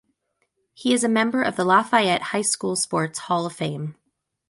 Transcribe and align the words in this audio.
He 0.73 0.95
is 0.95 1.03
a 1.03 1.07
member 1.07 1.43
of 1.43 1.55
the 1.57 1.63
Lafayette 1.63 2.23
High 2.33 2.41
School 2.41 2.75
Sports 2.75 3.19
Hall 3.19 3.45
of 3.45 3.53
fame. 3.53 3.93